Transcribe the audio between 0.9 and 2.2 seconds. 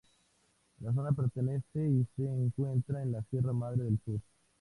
zona pertenece y